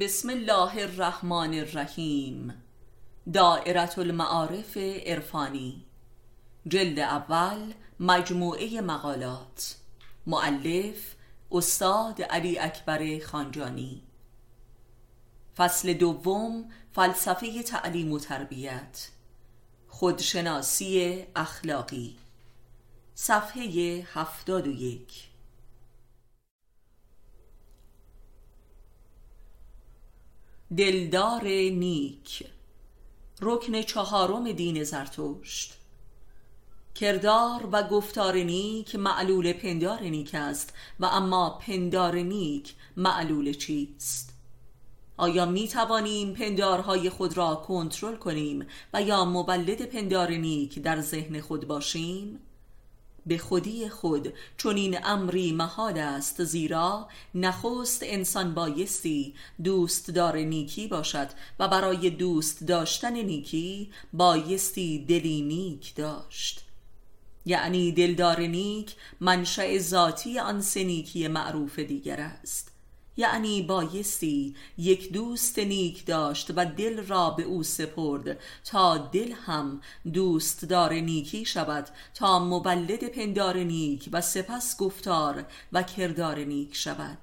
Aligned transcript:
بسم 0.00 0.30
الله 0.30 0.82
الرحمن 0.82 1.54
الرحیم. 1.54 2.62
دائرت 3.32 3.98
المعارف 3.98 4.76
عرفانی. 5.06 5.84
جلد 6.66 6.98
اول 6.98 7.74
مجموعه 8.00 8.80
مقالات. 8.80 9.74
معلف 10.26 11.14
استاد 11.52 12.22
علی 12.22 12.58
اکبر 12.58 13.18
خانجانی. 13.18 14.02
فصل 15.56 15.92
دوم 15.92 16.70
فلسفه 16.92 17.62
تعلیم 17.62 18.12
و 18.12 18.18
تربیت. 18.18 19.08
خودشناسی 19.88 21.24
اخلاقی. 21.36 22.16
صفحه 23.14 24.06
هفتاد 24.14 24.66
و 24.66 24.70
یک. 24.70 25.33
دلدار 30.76 31.44
نیک. 31.70 32.46
رکن 33.40 33.82
چهارم 33.82 34.52
دین 34.52 34.84
زرتشت. 34.84 35.74
کردار 36.94 37.68
و 37.72 37.82
گفتار 37.82 38.36
نیک 38.36 38.94
معلول 38.94 39.52
پندار 39.52 40.00
نیک 40.00 40.34
است 40.34 40.74
و 41.00 41.04
اما 41.04 41.58
پندار 41.66 42.14
نیک 42.14 42.74
معلول 42.96 43.52
چیست؟ 43.52 44.34
آیا 45.16 45.46
می 45.46 45.68
توانیم 45.68 46.32
پندارهای 46.32 47.10
خود 47.10 47.36
را 47.36 47.54
کنترل 47.54 48.16
کنیم 48.16 48.66
و 48.94 49.02
یا 49.02 49.24
مولد 49.24 49.82
پندار 49.82 50.30
نیک 50.30 50.78
در 50.78 51.00
ذهن 51.00 51.40
خود 51.40 51.66
باشیم؟ 51.66 52.40
به 53.26 53.38
خودی 53.38 53.88
خود 53.88 54.32
چون 54.56 54.76
این 54.76 54.98
امری 55.04 55.52
محال 55.52 55.98
است 55.98 56.44
زیرا 56.44 57.08
نخست 57.34 58.00
انسان 58.02 58.54
بایستی 58.54 59.34
دوست 59.64 60.10
دار 60.10 60.36
نیکی 60.36 60.88
باشد 60.88 61.28
و 61.58 61.68
برای 61.68 62.10
دوست 62.10 62.64
داشتن 62.64 63.12
نیکی 63.12 63.90
بایستی 64.12 65.04
دلی 65.08 65.42
نیک 65.42 65.94
داشت. 65.94 66.64
یعنی 67.46 67.92
دلدار 67.92 68.40
نیک 68.40 68.94
منشأ 69.20 69.78
ذاتی 69.78 70.38
آن 70.38 70.60
سنیکی 70.60 71.28
معروف 71.28 71.78
دیگر 71.78 72.20
است. 72.20 72.73
یعنی 73.16 73.62
بایستی 73.62 74.54
یک 74.78 75.12
دوست 75.12 75.58
نیک 75.58 76.06
داشت 76.06 76.50
و 76.56 76.64
دل 76.64 77.06
را 77.06 77.30
به 77.30 77.42
او 77.42 77.62
سپرد. 77.62 78.38
تا 78.64 78.96
دل 78.98 79.32
هم 79.32 79.80
دوست 80.12 80.64
دار 80.64 80.92
نیکی 80.92 81.44
شود 81.44 81.88
تا 82.14 82.38
مولد 82.38 83.04
پندار 83.08 83.56
نیک 83.56 84.08
و 84.12 84.20
سپس 84.20 84.76
گفتار 84.76 85.44
و 85.72 85.82
کردار 85.82 86.38
نیک 86.38 86.76
شود. 86.76 87.18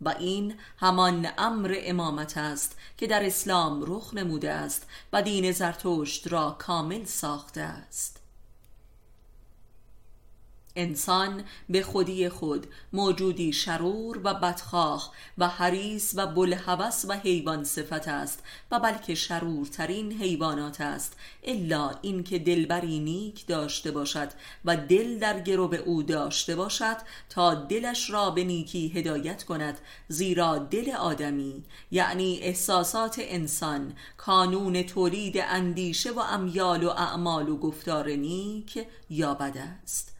و 0.00 0.08
این 0.08 0.54
همان 0.78 1.28
امر 1.38 1.76
امامت 1.78 2.36
است 2.36 2.78
که 2.98 3.06
در 3.06 3.26
اسلام 3.26 3.84
رخ 3.86 4.14
نموده 4.14 4.52
است 4.52 4.86
و 5.12 5.22
دین 5.22 5.52
زرتشت 5.52 6.32
را 6.32 6.56
کامل 6.58 7.04
ساخته 7.04 7.60
است. 7.60 8.25
انسان 10.76 11.44
به 11.68 11.82
خودی 11.82 12.28
خود 12.28 12.66
موجودی 12.92 13.52
شرور 13.52 14.20
و 14.24 14.34
بدخواه 14.34 15.12
و 15.38 15.48
حریص 15.48 16.14
و 16.16 16.26
بلحوث 16.26 17.04
و 17.08 17.12
حیوان 17.12 17.64
صفت 17.64 18.08
است 18.08 18.42
و 18.70 18.80
بلکه 18.80 19.14
شرورترین 19.14 20.12
حیوانات 20.12 20.80
است. 20.80 21.16
الا 21.44 21.90
اینکه 22.02 22.38
دلبری 22.38 22.98
نیک 22.98 23.46
داشته 23.46 23.90
باشد 23.90 24.28
و 24.64 24.76
دل 24.76 25.18
در 25.18 25.40
گرو 25.40 25.74
او 25.74 26.02
داشته 26.02 26.56
باشد 26.56 26.96
تا 27.28 27.54
دلش 27.54 28.10
را 28.10 28.30
به 28.30 28.44
نیکی 28.44 28.88
هدایت 28.88 29.44
کند 29.44 29.78
زیرا 30.08 30.58
دل 30.58 30.90
آدمی 30.90 31.64
یعنی 31.90 32.38
احساسات 32.42 33.16
انسان 33.18 33.94
کانون 34.16 34.82
تولید 34.82 35.38
اندیشه 35.38 36.12
و 36.12 36.18
امیال 36.18 36.84
و 36.84 36.88
اعمال 36.88 37.48
و 37.48 37.56
گفتار 37.56 38.08
نیک 38.08 38.86
یا 39.10 39.34
بد 39.34 39.56
است. 39.82 40.15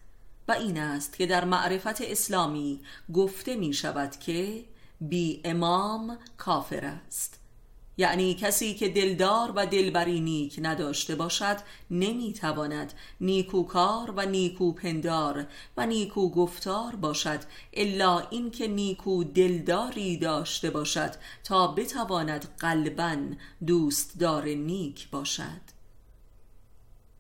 و 0.49 0.53
این 0.53 0.79
است 0.79 1.17
که 1.17 1.27
در 1.27 1.45
معرفت 1.45 2.01
اسلامی 2.01 2.81
گفته 3.15 3.57
می 3.57 3.73
شود 3.73 4.17
که 4.17 4.65
بی 5.01 5.41
امام 5.45 6.19
کافر 6.37 6.85
است. 6.85 7.41
یعنی 7.99 8.35
کسی 8.35 8.75
که 8.75 8.89
دلدار 8.89 9.53
و 9.57 9.67
دلبری 9.67 10.21
نیک 10.21 10.61
نداشته 10.63 11.15
باشد 11.15 11.57
نمی‌تواند 11.91 12.93
نیکوکار 13.21 14.11
و 14.17 14.27
نیکو 14.27 14.73
پندار 14.73 15.47
و 15.77 15.87
نیکو 15.87 16.31
گفتار 16.31 16.97
باشد 16.97 17.41
الا 17.73 18.19
اینکه 18.19 18.69
نیکو 18.69 19.25
دلداری 19.25 20.17
داشته 20.17 20.71
باشد 20.71 21.15
تا 21.45 21.67
بتواند 21.69 22.49
قلبا 22.59 23.17
دوستدار 23.67 24.45
نیک 24.45 25.11
باشد. 25.11 25.76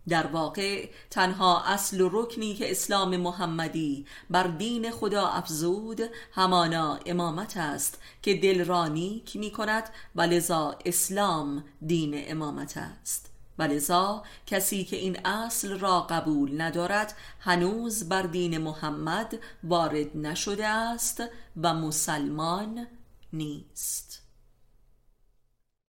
در 0.08 0.26
واقع 0.26 0.88
تنها 1.10 1.62
اصل 1.62 2.00
و 2.00 2.08
رکنی 2.12 2.54
که 2.54 2.70
اسلام 2.70 3.16
محمدی 3.16 4.06
بر 4.30 4.46
دین 4.46 4.90
خدا 4.90 5.26
افزود 5.26 6.00
همانا 6.32 6.98
امامت 7.06 7.56
است 7.56 8.00
که 8.22 8.34
دل 8.34 8.64
را 8.64 8.88
نیک 8.88 9.36
می 9.36 9.50
کند 9.50 9.84
و 10.14 10.22
لذا 10.22 10.78
اسلام 10.84 11.64
دین 11.86 12.30
امامت 12.30 12.76
است. 12.76 13.30
و 13.58 13.62
لذا 13.62 14.22
کسی 14.46 14.84
که 14.84 14.96
این 14.96 15.26
اصل 15.26 15.78
را 15.78 16.00
قبول 16.00 16.60
ندارد 16.60 17.16
هنوز 17.40 18.08
بر 18.08 18.22
دین 18.22 18.58
محمد 18.58 19.38
وارد 19.64 20.16
نشده 20.16 20.66
است 20.66 21.22
و 21.62 21.74
مسلمان 21.74 22.86
نیست. 23.32 24.25